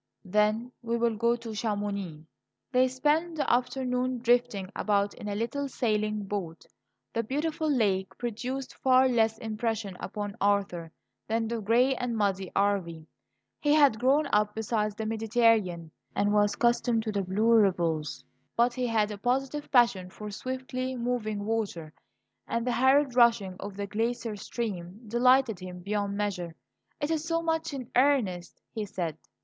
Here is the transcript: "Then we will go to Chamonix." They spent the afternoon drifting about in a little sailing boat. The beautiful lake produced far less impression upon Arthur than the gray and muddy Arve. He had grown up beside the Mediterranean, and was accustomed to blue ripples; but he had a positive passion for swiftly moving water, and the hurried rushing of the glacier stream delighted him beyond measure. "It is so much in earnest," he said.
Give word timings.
"Then 0.25 0.71
we 0.81 0.97
will 0.97 1.15
go 1.15 1.35
to 1.35 1.53
Chamonix." 1.53 2.25
They 2.71 2.87
spent 2.87 3.35
the 3.35 3.47
afternoon 3.47 4.17
drifting 4.17 4.71
about 4.75 5.13
in 5.13 5.27
a 5.29 5.35
little 5.35 5.67
sailing 5.69 6.23
boat. 6.23 6.65
The 7.13 7.21
beautiful 7.21 7.69
lake 7.71 8.17
produced 8.17 8.73
far 8.81 9.07
less 9.07 9.37
impression 9.37 9.95
upon 9.99 10.37
Arthur 10.41 10.91
than 11.27 11.47
the 11.47 11.61
gray 11.61 11.93
and 11.93 12.17
muddy 12.17 12.51
Arve. 12.55 13.05
He 13.59 13.73
had 13.75 13.99
grown 13.99 14.25
up 14.33 14.55
beside 14.55 14.97
the 14.97 15.05
Mediterranean, 15.05 15.91
and 16.15 16.33
was 16.33 16.55
accustomed 16.55 17.03
to 17.03 17.21
blue 17.21 17.53
ripples; 17.53 18.25
but 18.57 18.73
he 18.73 18.87
had 18.87 19.11
a 19.11 19.19
positive 19.19 19.69
passion 19.69 20.09
for 20.09 20.31
swiftly 20.31 20.95
moving 20.95 21.45
water, 21.45 21.93
and 22.47 22.65
the 22.65 22.71
hurried 22.71 23.15
rushing 23.15 23.55
of 23.59 23.77
the 23.77 23.85
glacier 23.85 24.35
stream 24.35 25.01
delighted 25.07 25.59
him 25.59 25.77
beyond 25.81 26.17
measure. 26.17 26.55
"It 26.99 27.11
is 27.11 27.23
so 27.23 27.43
much 27.43 27.71
in 27.71 27.91
earnest," 27.95 28.59
he 28.73 28.83
said. 28.85 29.15